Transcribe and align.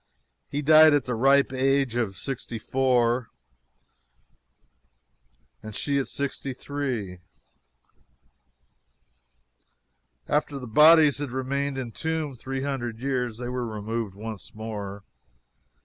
He 0.49 0.63
died 0.63 0.95
at 0.95 1.05
the 1.05 1.13
ripe 1.13 1.53
age 1.53 1.93
of 1.93 2.17
64, 2.17 3.27
and 5.61 5.75
she 5.75 5.99
at 5.99 6.07
63. 6.07 7.19
After 10.27 10.57
the 10.57 10.65
bodies 10.65 11.19
had 11.19 11.29
remained 11.29 11.77
entombed 11.77 12.39
three 12.39 12.63
hundred 12.63 12.97
years, 12.97 13.37
they 13.37 13.49
were 13.49 13.63
removed 13.67 14.15
once 14.15 14.55
more. 14.55 15.03